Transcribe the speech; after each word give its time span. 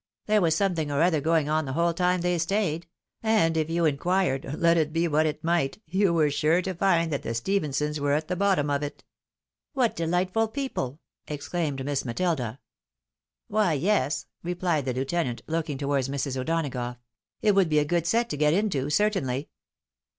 There 0.25 0.41
was 0.41 0.55
something 0.55 0.89
or 0.89 1.03
other 1.03 1.21
going 1.21 1.47
on 1.47 1.65
the 1.65 1.73
whole 1.73 1.93
time 1.93 2.21
they 2.21 2.39
stayed— 2.39 2.87
and 3.21 3.55
if 3.55 3.69
you 3.69 3.85
inquired, 3.85 4.55
let 4.57 4.75
it 4.75 4.91
be 4.91 5.07
what 5.07 5.27
it 5.27 5.43
might, 5.43 5.79
you 5.85 6.11
were 6.11 6.31
sure 6.31 6.59
to 6.63 6.73
find 6.73 7.13
that 7.13 7.21
the 7.21 7.35
Stephensons 7.35 7.99
were 7.99 8.13
at 8.13 8.27
the 8.27 8.35
bottom 8.35 8.71
of 8.71 8.81
it."" 8.81 9.03
What 9.75 9.95
delightful 9.95 10.47
people!" 10.47 10.99
exclaimed 11.27 11.85
Miss 11.85 12.03
Matilda. 12.03 12.57
"Why 13.47 13.73
yes," 13.73 14.25
replied 14.41 14.85
the 14.85 14.93
heutenant, 14.93 15.43
looking 15.45 15.77
towards 15.77 16.09
Mrs. 16.09 16.35
O'Donagough;" 16.35 16.97
it 17.43 17.53
would 17.53 17.69
be 17.69 17.77
a 17.77 17.85
good 17.85 18.07
set 18.07 18.27
to 18.31 18.37
get 18.37 18.55
into, 18.55 18.89
certainly." 18.89 19.49